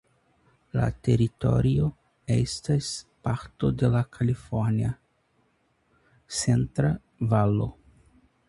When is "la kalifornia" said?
3.97-4.95